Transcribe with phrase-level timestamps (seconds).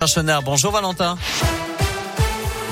[0.00, 1.18] Bonjour Valentin.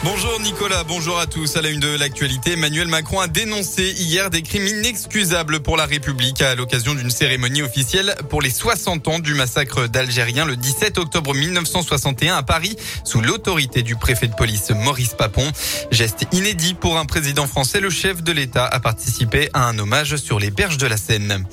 [0.03, 1.59] Bonjour Nicolas, bonjour à tous.
[1.59, 5.85] À la une de l'actualité, Emmanuel Macron a dénoncé hier des crimes inexcusables pour la
[5.85, 10.97] République à l'occasion d'une cérémonie officielle pour les 60 ans du massacre d'Algériens le 17
[10.97, 15.45] octobre 1961 à Paris sous l'autorité du préfet de police Maurice Papon.
[15.91, 20.17] Geste inédit pour un président français, le chef de l'État a participé à un hommage
[20.17, 21.45] sur les berges de la Seine.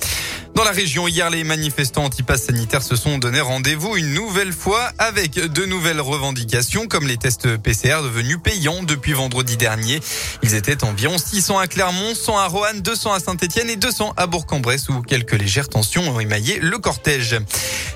[0.56, 4.90] Dans la région, hier, les manifestants anti-pass sanitaires se sont donné rendez-vous une nouvelle fois
[4.96, 10.00] avec de nouvelles revendications comme les tests PCR devenus payants depuis vendredi dernier.
[10.42, 14.26] Ils étaient environ 600 à Clermont, 100 à Roanne, 200 à Saint-Etienne et 200 à
[14.26, 17.36] Bourg-en-Bresse où quelques légères tensions ont émaillé le cortège.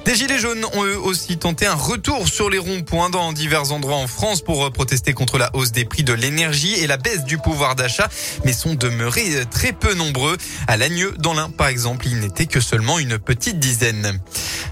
[0.05, 3.97] Des Gilets jaunes ont eux aussi tenté un retour sur les ronds-points dans divers endroits
[3.97, 7.39] en France pour protester contre la hausse des prix de l'énergie et la baisse du
[7.39, 8.09] pouvoir d'achat,
[8.45, 10.37] mais sont demeurés très peu nombreux.
[10.67, 14.21] À Lagneux, dans l'Ain, par exemple, il n'était que seulement une petite dizaine.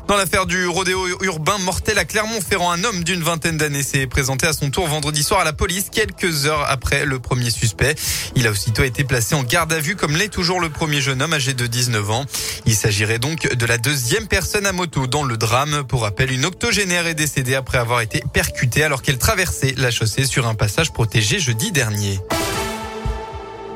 [0.09, 4.47] Dans l'affaire du rodéo urbain mortel à Clermont-Ferrand, un homme d'une vingtaine d'années s'est présenté
[4.47, 7.95] à son tour vendredi soir à la police quelques heures après le premier suspect.
[8.35, 11.23] Il a aussitôt été placé en garde à vue comme l'est toujours le premier jeune
[11.23, 12.25] homme âgé de 19 ans.
[12.67, 15.85] Il s'agirait donc de la deuxième personne à moto dans le drame.
[15.85, 20.25] Pour rappel, une octogénaire est décédée après avoir été percutée alors qu'elle traversait la chaussée
[20.25, 22.19] sur un passage protégé jeudi dernier.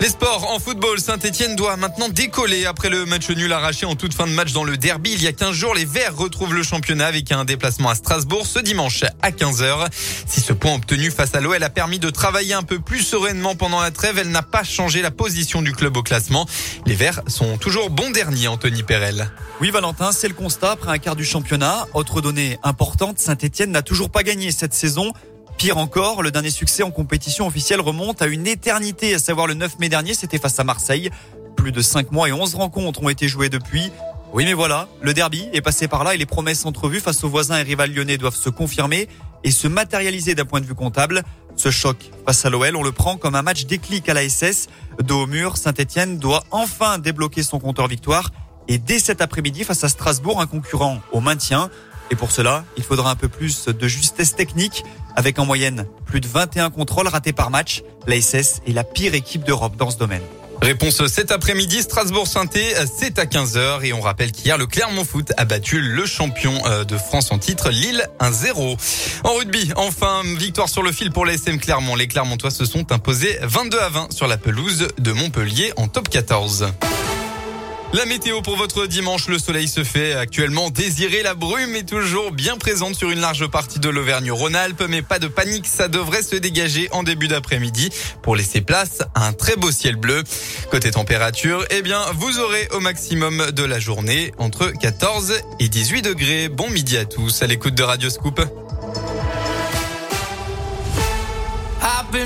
[0.03, 4.15] Les sports en football, Saint-Etienne doit maintenant décoller après le match nul arraché en toute
[4.15, 5.13] fin de match dans le derby.
[5.13, 8.45] Il y a 15 jours, les Verts retrouvent le championnat avec un déplacement à Strasbourg
[8.45, 9.87] ce dimanche à 15h.
[10.27, 13.55] Si ce point obtenu face à l'OL a permis de travailler un peu plus sereinement
[13.55, 16.49] pendant la trêve, elle n'a pas changé la position du club au classement.
[16.85, 19.31] Les Verts sont toujours bons derniers, Anthony Perel.
[19.61, 21.87] Oui, Valentin, c'est le constat après un quart du championnat.
[21.95, 25.13] Autre donnée importante, Saint-Etienne n'a toujours pas gagné cette saison.
[25.59, 29.55] Pire encore, le dernier succès en compétition officielle remonte à une éternité, à savoir le
[29.55, 31.11] 9 mai dernier, c'était face à Marseille.
[31.57, 33.91] Plus de 5 mois et 11 rencontres ont été jouées depuis.
[34.33, 37.29] Oui mais voilà, le derby est passé par là et les promesses entrevues face aux
[37.29, 39.07] voisins et rivales lyonnais doivent se confirmer
[39.45, 41.23] et se matérialiser d'un point de vue comptable.
[41.55, 44.69] Ce choc face à l'OL, on le prend comme un match déclic à la SS.
[45.03, 48.31] Dos au mur, Saint-Etienne doit enfin débloquer son compteur victoire
[48.69, 51.69] et dès cet après-midi face à Strasbourg, un concurrent au maintien.
[52.13, 54.85] Et pour cela, il faudra un peu plus de justesse technique,
[55.17, 57.83] avec en moyenne plus de 21 contrôles ratés par match.
[58.07, 60.21] La SS est la pire équipe d'Europe dans ce domaine.
[60.61, 65.47] Réponse cet après-midi, Strasbourg-Sainté, c'est à 15h et on rappelle qu'hier le Clermont Foot a
[65.47, 68.77] battu le champion euh, de France en titre, Lille 1-0.
[69.25, 71.97] En rugby, enfin, victoire sur le fil pour l'ASM Clermont.
[71.97, 76.11] Les Clermontois se sont imposés 22 à 20 sur la pelouse de Montpellier en top
[76.11, 76.67] 14.
[77.95, 81.23] La météo pour votre dimanche, le soleil se fait actuellement désirer.
[81.23, 85.29] La brume est toujours bien présente sur une large partie de l'Auvergne-Rhône-Alpes, mais pas de
[85.29, 87.91] panique, ça devrait se dégager en début d'après-midi
[88.23, 90.23] pour laisser place à un très beau ciel bleu.
[90.71, 96.01] Côté température, eh bien, vous aurez au maximum de la journée entre 14 et 18
[96.01, 96.49] degrés.
[96.49, 98.41] Bon midi à tous à l'écoute de Radio Scoop.